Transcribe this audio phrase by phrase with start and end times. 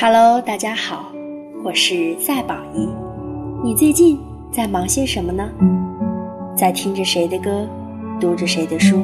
[0.00, 1.10] Hello，大家好，
[1.64, 2.88] 我是赛宝仪。
[3.64, 4.16] 你最近
[4.52, 5.50] 在忙些什么呢？
[6.56, 7.66] 在听着谁的歌，
[8.20, 9.02] 读着谁的书，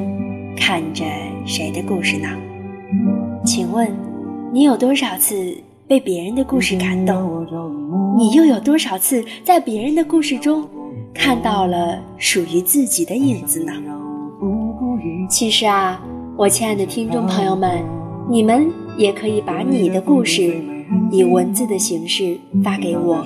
[0.55, 1.03] 看着
[1.45, 2.29] 谁的故事呢？
[3.43, 3.93] 请问，
[4.53, 5.53] 你有多少次
[5.85, 7.45] 被别人的故事感动？
[8.15, 10.65] 你又有多少次在别人的故事中
[11.13, 13.73] 看到了属于自己的影子呢？
[15.29, 16.01] 其实啊，
[16.37, 17.83] 我亲爱的听众朋友们，
[18.29, 20.55] 你们也可以把你的故事
[21.11, 23.23] 以文字的形式发给我，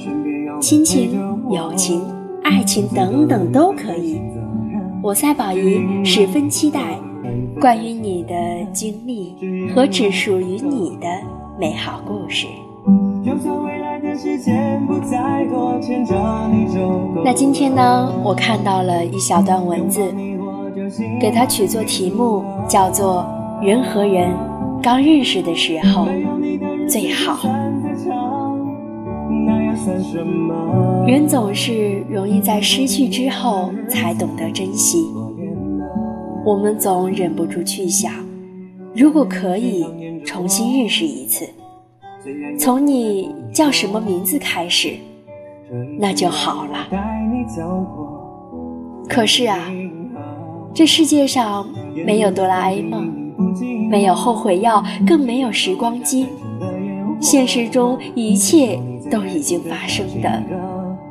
[0.62, 1.20] 亲情、
[1.50, 2.02] 友情、
[2.44, 4.22] 爱情等等都可以。
[5.02, 7.00] 我赛宝仪十分期待
[7.60, 8.36] 关于你的
[8.74, 9.34] 经历
[9.74, 11.08] 和只属于你的
[11.60, 12.48] 美好故事。
[17.24, 20.02] 那今天呢，我看到了一小段文字，
[21.20, 23.26] 给它取作题目，叫做
[23.62, 24.32] “人和人
[24.82, 26.08] 刚认识的时候
[26.90, 27.40] 最好”。
[31.08, 35.06] 人总是容易在失去之后才懂得珍惜。
[36.46, 38.12] 我们总忍不住去想，
[38.96, 39.86] 如果可以
[40.26, 41.48] 重新认识一次，
[42.58, 44.94] 从你叫什么名字开始，
[46.00, 46.88] 那就好了。
[49.08, 49.58] 可是啊，
[50.74, 51.68] 这世界上
[52.06, 53.12] 没有哆啦 A 梦，
[53.90, 56.28] 没有后悔药，更没有时光机。
[57.20, 58.80] 现实中一切
[59.12, 60.42] 都已经发生的，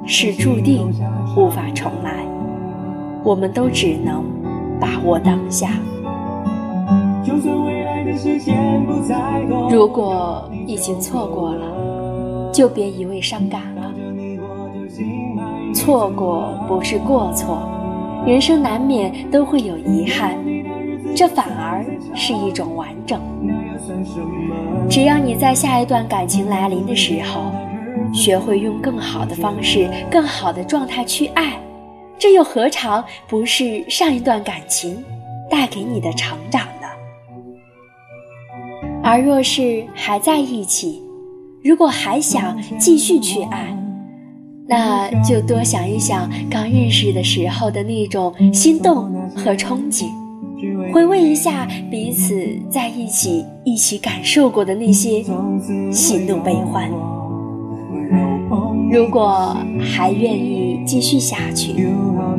[0.07, 0.91] 是注定
[1.37, 2.25] 无法重来。
[3.23, 4.25] 我们都只能
[4.81, 5.71] 把握当下。
[9.71, 13.93] 如果已经错过了，就别一味伤感了。
[15.75, 17.69] 错过不是过错，
[18.27, 20.39] 人生难免都会有遗憾，
[21.15, 21.85] 这反而
[22.15, 23.21] 是一种完整。
[24.89, 27.53] 只要你在下一段感情来临的时候，
[28.13, 31.61] 学会用更好的方式、更好的状态去爱，
[32.19, 35.03] 这又何尝不是上一段感情
[35.51, 36.89] 带给你的成长呢？
[39.03, 41.03] 而若是还在一起，
[41.63, 43.77] 如果还想继续去爱，
[44.67, 50.09] 那就多想一想刚认识的时候的那种心动和憧憬。
[50.93, 52.35] 回味一下彼此
[52.69, 55.23] 在一起一起感受过的那些
[55.93, 56.91] 喜怒悲欢。
[58.91, 61.87] 如果还愿意继续下去，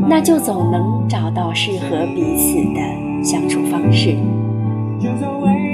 [0.10, 4.18] 那就总能找到适合彼此的相处方式。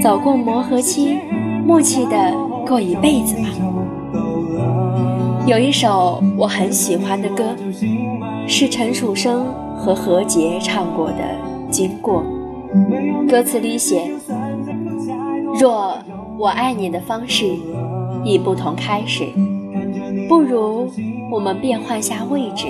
[0.04, 1.18] 走过磨合期，
[1.66, 2.34] 默契的
[2.68, 3.48] 过一辈子吧。
[5.48, 7.56] 有一首我很喜欢的歌，
[8.48, 9.46] 是陈楚生
[9.78, 11.24] 和何洁唱过的
[11.70, 12.22] 《经过》。
[13.28, 14.12] 歌词里写
[15.60, 15.98] ：“若
[16.38, 17.46] 我爱你的方式
[18.24, 19.26] 已不同开始，
[20.30, 20.90] 不如
[21.32, 22.68] 我们变换下位置，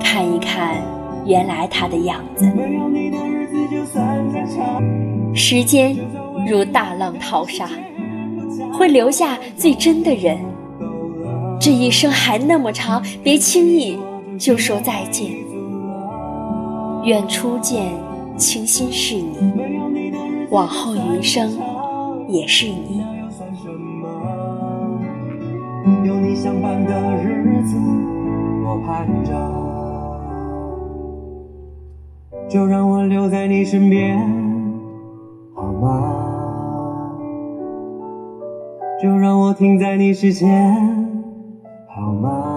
[0.00, 0.82] 看一看
[1.24, 2.50] 原来他的样子。
[5.34, 5.96] 时间
[6.48, 7.68] 如大浪淘沙，
[8.72, 10.38] 会留下最真的人。
[11.60, 13.98] 这一生还那么长，别轻易
[14.38, 15.30] 就说再见。
[17.04, 17.92] 愿初见。”
[18.36, 19.36] 清心是你，
[20.50, 21.50] 往后余生
[22.28, 23.02] 也是你。
[26.04, 27.76] 有你相伴的日子，
[28.64, 29.32] 我盼着，
[32.48, 34.18] 就让我留在你身边，
[35.54, 36.12] 好吗？
[39.02, 40.48] 就让我停在你视线，
[41.88, 42.55] 好吗？